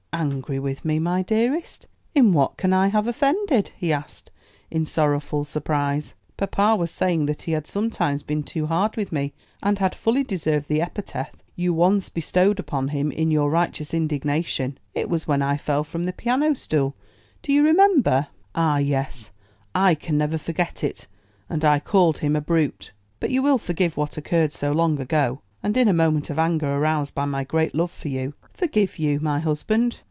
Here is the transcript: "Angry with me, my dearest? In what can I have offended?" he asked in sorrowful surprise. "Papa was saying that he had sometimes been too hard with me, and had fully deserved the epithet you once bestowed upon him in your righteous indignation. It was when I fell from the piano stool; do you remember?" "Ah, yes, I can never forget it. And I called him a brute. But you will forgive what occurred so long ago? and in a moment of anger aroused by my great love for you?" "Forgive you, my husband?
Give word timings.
"Angry 0.13 0.59
with 0.59 0.83
me, 0.85 0.99
my 0.99 1.23
dearest? 1.23 1.87
In 2.13 2.31
what 2.33 2.55
can 2.57 2.73
I 2.73 2.89
have 2.89 3.07
offended?" 3.07 3.71
he 3.77 3.91
asked 3.93 4.29
in 4.69 4.85
sorrowful 4.85 5.45
surprise. 5.45 6.13
"Papa 6.37 6.75
was 6.75 6.91
saying 6.91 7.25
that 7.25 7.43
he 7.43 7.53
had 7.53 7.65
sometimes 7.65 8.21
been 8.21 8.43
too 8.43 8.67
hard 8.67 8.97
with 8.97 9.11
me, 9.11 9.33
and 9.63 9.79
had 9.79 9.95
fully 9.95 10.23
deserved 10.23 10.67
the 10.67 10.81
epithet 10.81 11.33
you 11.55 11.73
once 11.73 12.09
bestowed 12.09 12.59
upon 12.59 12.89
him 12.89 13.11
in 13.11 13.31
your 13.31 13.49
righteous 13.49 13.95
indignation. 13.95 14.77
It 14.93 15.09
was 15.09 15.27
when 15.27 15.41
I 15.41 15.55
fell 15.57 15.83
from 15.83 16.03
the 16.03 16.13
piano 16.13 16.53
stool; 16.55 16.93
do 17.41 17.51
you 17.51 17.63
remember?" 17.63 18.27
"Ah, 18.53 18.77
yes, 18.77 19.31
I 19.73 19.95
can 19.95 20.19
never 20.19 20.37
forget 20.37 20.83
it. 20.83 21.07
And 21.49 21.65
I 21.65 21.79
called 21.79 22.19
him 22.19 22.35
a 22.35 22.41
brute. 22.41 22.91
But 23.19 23.31
you 23.31 23.41
will 23.41 23.57
forgive 23.57 23.97
what 23.97 24.17
occurred 24.17 24.51
so 24.53 24.71
long 24.71 24.99
ago? 24.99 25.39
and 25.63 25.77
in 25.77 25.87
a 25.87 25.93
moment 25.93 26.29
of 26.29 26.37
anger 26.39 26.71
aroused 26.75 27.15
by 27.15 27.25
my 27.25 27.43
great 27.43 27.73
love 27.73 27.91
for 27.91 28.07
you?" 28.09 28.33
"Forgive 28.53 28.99
you, 28.99 29.19
my 29.19 29.39
husband? 29.39 29.99